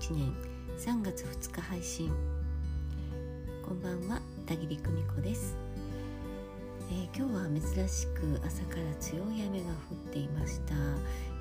[0.00, 0.34] 年。
[0.76, 2.10] 3月2日配信。
[3.62, 5.56] こんばんは田切久美子です、
[6.90, 10.74] えー、今日は珍しく朝から強い雨が降っていました、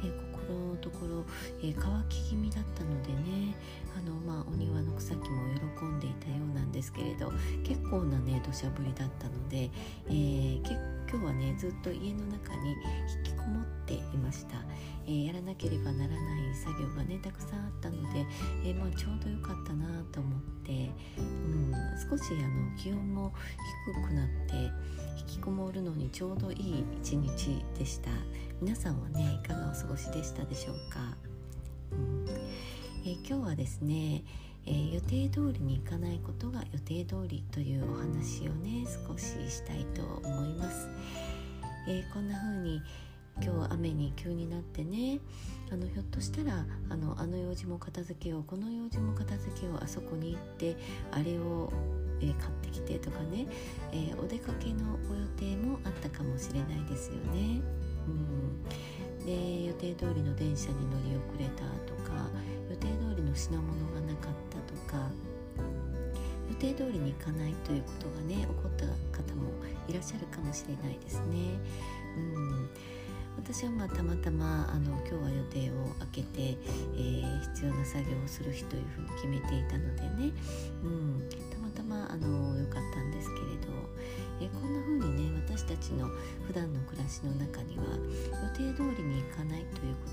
[0.03, 1.25] えー、心のところ、
[1.61, 3.55] えー、乾き気味だったのでね。
[3.97, 5.41] あの、まあ、お庭の草木も
[5.77, 7.31] 喜んでいたようなんですけれど
[7.63, 9.69] 結構なね土砂降りだったので、
[10.09, 10.59] え
[11.09, 12.75] 今日はねずっと家の中に
[13.17, 13.32] 引き
[14.33, 14.57] した、
[15.05, 18.25] えー、やらなければならない作業がねたくさんあったので、
[18.65, 21.73] えー、まあ、ちょうどよかったなと思って、うん、
[22.09, 23.31] 少しあの気温も
[23.85, 24.55] 低くなって
[25.19, 28.09] 引きこもるのにちょうどいい一日でした。
[28.61, 31.15] 皆さんはねいかがお過ごしでしたでしょうか、
[31.91, 32.25] うん。
[33.05, 34.23] えー、今日はですね
[34.65, 40.87] えー、予定通りにいかないことが予定通りというお話をね少ししたいと思います、
[41.87, 42.81] えー、こんな風に
[43.41, 45.19] 今日雨に急になってね
[45.71, 50.77] あのひょっとしたらあのあの用事も片付けようこの用事も片付けようあそこに行って
[51.11, 51.71] あれを、
[52.21, 53.47] えー、買ってきてとかね、
[53.91, 57.61] えー、お出かけのご予定もあったかもしれないですよね。
[58.07, 62.29] うん、で予定通りの電車に乗り遅れたとか
[62.69, 65.09] 予定通りの品物がなかったとか
[66.49, 68.85] 予定通りに行かないということがね起こった
[69.17, 69.49] 方も
[69.87, 71.57] いらっしゃるかもしれないですね。
[72.17, 72.69] うん
[73.37, 80.31] 私はまあたまたまあの今日は予定を空けて、えー、必要な作業をする日というふうに決めていたのでね、
[80.83, 83.73] うん、たまたまあの良かったんですけれど、
[84.41, 86.07] えー、こんな風にね私たちの
[86.47, 87.83] 普段の暮らしの中には
[88.57, 89.95] 予定通りに行かないという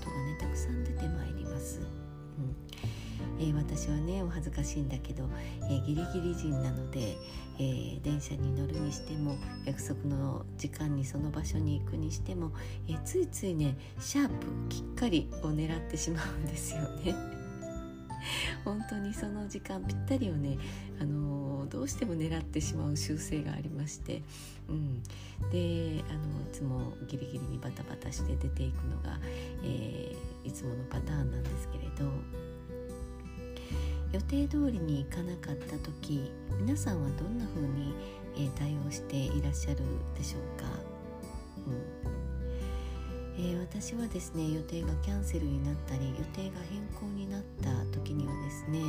[3.41, 5.23] えー、私はねお恥ずかしいんだけど、
[5.63, 7.17] えー、ギリギリ人なので、
[7.57, 12.51] えー、電車に乗るにしても約束の時間にその場所に行くにしても、
[12.87, 17.15] えついついねシャープきっかりを狙ってしまうんですよね。
[18.63, 20.59] 本当にその時間ぴったりをね、
[20.99, 24.21] あのどうしても狙ってしまう習性がありまして、
[24.69, 25.01] うん、
[25.49, 29.17] であのいつもギリギリにバタバタして出ていくのが、
[29.63, 32.40] えー、いつものパターンなんですけれど。
[34.11, 37.93] 予定通りに行かなかった時皆さんはどんな風に、
[38.37, 39.77] え、対応していらっしゃる
[40.17, 40.67] でしょうか、
[41.67, 42.11] うん。
[43.37, 48.79] えー、私はですね予定がキャンセルになったり予定が変更になった時にはですね、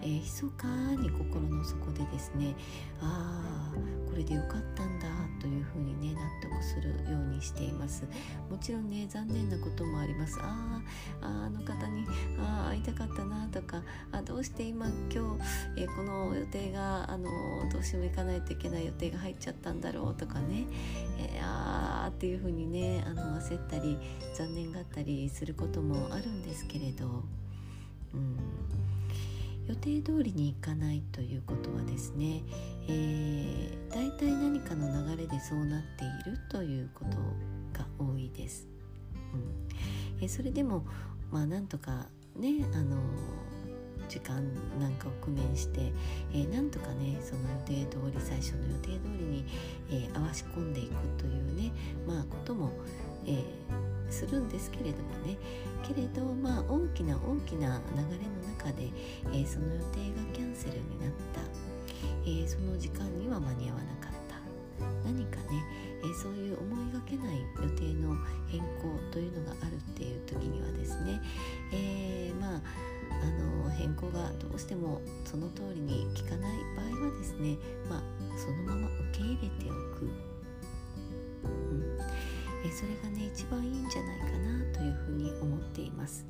[0.00, 0.66] えー、密か
[0.96, 2.54] に心の底でですね
[3.00, 5.06] ああこれでよかったんだ
[5.40, 8.04] というふうにね納得するようにしています。
[8.50, 10.38] もちろんね残念なこともあります。
[10.40, 10.80] あ
[11.20, 12.06] ああの方に
[12.82, 17.30] いたかったなとかあどうして今今日、えー、この予定があの
[17.72, 20.64] どうしても行かないといけない予定が入っちゃったんだろうとかね、
[21.18, 23.96] えー、あーっていうふうにねあの焦ったり
[24.34, 27.06] 残念がったりすることもあるんですけれど、
[28.14, 28.36] うん、
[29.68, 32.42] 予定通りに行かないということはですね、
[32.88, 35.82] えー、大体何かの流れでそうなっ
[36.24, 37.16] ているということ
[37.78, 38.66] が多いです。
[39.32, 40.24] うん。
[40.24, 40.84] え、それでも
[41.30, 42.96] まあなんとかねあの
[44.08, 44.44] 時間
[44.78, 45.92] なんかを工面して、
[46.32, 49.44] えー、なんとかねその予定通り最初の予定通りに、
[49.90, 51.72] えー、合わし込んでいくというね
[52.06, 52.72] まあことも、
[53.26, 55.38] えー、するんですけれどもね。
[55.82, 58.90] けれどまあ大きな大きな流れの中で、
[59.32, 61.40] えー、その予定がキャンセルになった、
[62.24, 64.11] えー、その時間には間に合わなかった
[65.04, 65.64] 何かね、
[66.02, 68.16] えー、そういう思いがけない予定の
[68.48, 71.20] 変更というのがあるっていう時にはですね、
[71.72, 72.60] えまあ
[73.22, 73.24] あ
[73.64, 77.56] の変更がどうしてもその通りに効かない場合はですね、
[77.88, 78.02] まあ、
[78.36, 80.10] そのまま受け入れておく。
[81.44, 81.98] うん
[82.64, 86.24] えそれがね一番いいんじゃないかなというふうに思っています。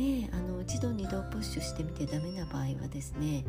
[0.00, 3.44] ね、あの一度二度プッシュしてみてダメな場合はですね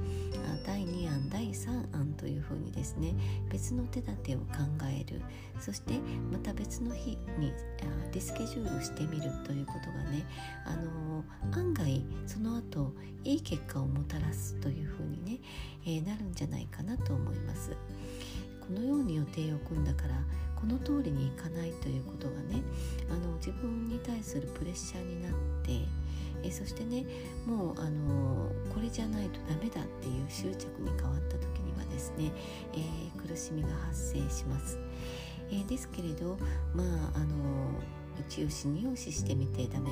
[0.65, 3.13] 第2案第3案というふうにですね
[3.49, 4.45] 別の手立てを考
[4.83, 5.21] える
[5.61, 5.93] そして
[6.29, 7.53] また別の日に
[8.13, 10.25] リスケジュールしてみるということがね
[10.65, 11.23] あの
[11.53, 12.91] 案外その後
[13.23, 15.39] いい結果をもたらすというふうにね、
[15.85, 17.71] えー、なるんじゃないかなと思います。
[18.59, 20.15] このように予定を組んだから
[20.55, 22.61] この通りにいかないということがね
[23.09, 25.31] あの自分に対するプレッシャーになっ
[25.63, 25.87] て
[26.43, 27.05] えそしてね
[27.45, 32.31] もうあのこれじゃないとダメだっていう執着に変わった時にはですね、
[32.73, 34.79] えー、苦しみが発生します。
[35.49, 36.37] えー、ですけれど
[36.73, 37.35] まああの
[38.29, 39.89] 1押し2押ししてみてダメ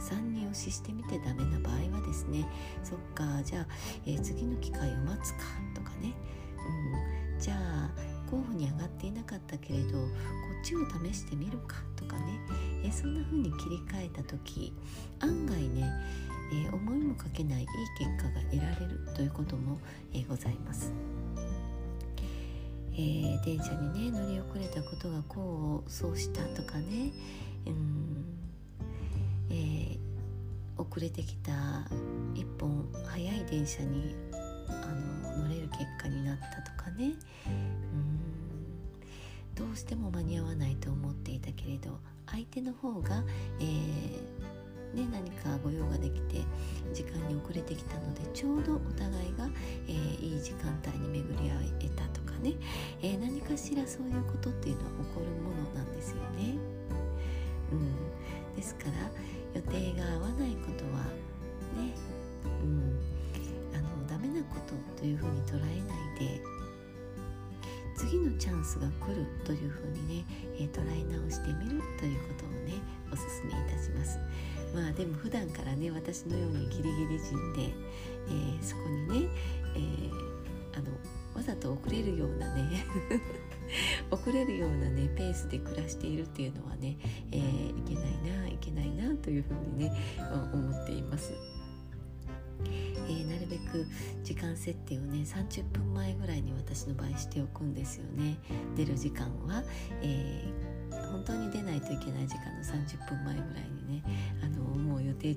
[0.00, 2.46] 3に押ししてみてダメな場合はですね
[2.82, 3.66] そっかじゃあ、
[4.06, 5.38] えー、次の機会を待つか、
[8.30, 10.06] 候補に上がっていなかったけれどこ
[10.60, 12.40] っちを試してみるかとかね、
[12.84, 14.72] えそんな風に切り替えた時
[15.20, 15.90] 案外ね、
[16.52, 17.66] え思いもかけないいい
[17.98, 19.78] 結果が得られるということも、
[20.12, 20.92] えございます。
[22.98, 27.12] えー、電車にね乗り遅れたことが功を奏したとかね、
[27.66, 28.24] うん。
[29.50, 29.98] えー、
[30.78, 31.52] 遅れてきた
[32.34, 34.14] 一本早い電車に
[34.68, 34.72] あ
[35.26, 37.12] の乗れる結果になったとかね。
[37.46, 38.15] うん。
[39.56, 43.24] どうしても間に合わないと思っていたけれど相手の方が、
[43.58, 44.46] えー
[44.94, 46.42] ね、何かご用ができて
[46.92, 49.48] 時間に遅れてきたのでちょうどお互いが、
[49.88, 52.54] えー、いい時間帯に巡り合えたとかね、
[53.02, 56.56] えー、何かしらそういうことっていうのは起こるものなんですよね。
[57.72, 58.92] うん、ですから
[59.54, 61.02] 予定が合わないことは
[61.76, 61.92] ね、
[62.62, 63.00] うん、
[63.74, 66.35] あのダメなことというふうに捉えないで
[68.38, 70.24] チャンスが来るというふうにね、
[70.58, 72.74] えー、捉え直してみるということをね
[73.12, 74.18] おすすめいたします
[74.74, 79.28] まあでも普段からね私のようにギリギリ人で、えー、そこにね、
[79.74, 80.90] えー、あの
[81.34, 82.84] わざと遅れるようなね
[84.10, 86.96] 遅れるようなねペースで暮らしているっていうのはね、
[87.32, 89.92] えー、いけないないけないなというふうにね
[90.52, 91.55] 思っています。
[93.66, 93.86] く
[94.22, 98.38] 時間設定をね30分前ぐらいに私の場合しておくんですよね。
[98.76, 99.62] 出る時間は、
[100.02, 104.02] えー、本当に出ないといけない時間の30分前ぐらいにね
[104.42, 105.36] あのもう予定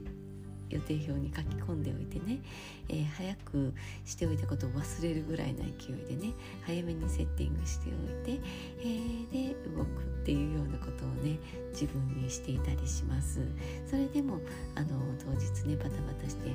[0.69, 2.39] 予定表に書き込んでおいてね、
[2.87, 3.73] えー、早く
[4.05, 6.33] しておいたことを忘れるぐらいの勢いでね
[6.65, 8.41] 早めにセッティングしておいて、
[8.79, 11.39] えー、で動くっていうようなことをね
[11.71, 13.41] 自分にしていたりします
[13.89, 14.39] それでも
[14.75, 14.87] あの
[15.17, 16.49] 当日ねバタバタして、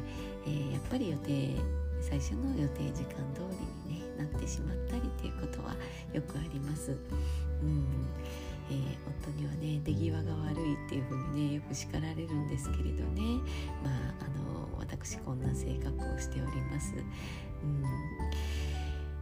[0.46, 1.56] えー、やっぱり予定
[2.00, 3.40] 最初の予定時間通
[3.87, 5.75] りに、ね、なってしまったりっていうことは
[6.12, 6.96] よくあります。
[7.62, 7.84] うん
[8.70, 13.40] えー、夫にはね出来が悪いっていう風にねよく叱られるんですけれどね。
[13.82, 16.94] まああの私こんな性格をしております。
[16.94, 17.84] うん。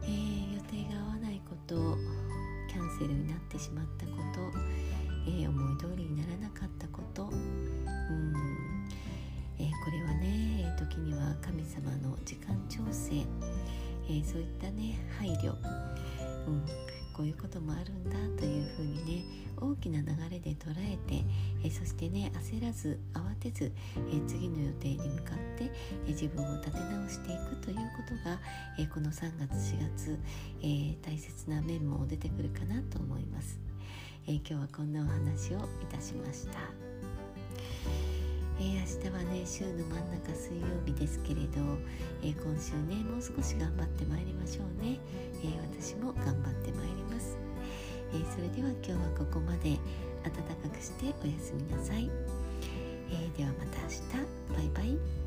[0.03, 1.97] えー、予定が合わないこと
[2.67, 4.57] キャンセルになってしまったこと、
[5.27, 8.87] えー、思い通りにならなかったこと、うん。
[9.59, 13.25] えー、これはね時には神様の時間調整、
[14.09, 15.55] えそういったね配慮、
[16.47, 16.82] うん。
[17.13, 19.23] こういうこともあるんだというふうにね
[19.61, 21.23] 大きな流れで捉えて、
[21.63, 23.71] えそしてね焦らず慌てず、
[24.11, 25.71] え次の予定に向かって、
[26.05, 28.39] え自分を立て直していくということが、
[28.77, 30.19] えこの3月4月、
[30.61, 33.57] え大切な面も出てくるかなと思います、
[34.27, 36.59] え今日はこんなお話をいたしました。
[38.59, 41.59] えー、明日はね週の真ん中水曜日ですけれど、
[42.21, 44.99] えー、今週ねもう少し頑張ってまいりましょうね、
[45.43, 46.52] えー、私も頑張ってます、
[48.33, 49.77] それでは今日はここまで。
[50.23, 52.09] 暖かくしておやすみなさい、
[53.11, 54.01] えーではまた明日。
[54.55, 55.22] バイバイ。